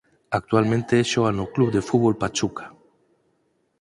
[0.39, 2.65] Actualmente xoga no Club de Fútbol Pachuca.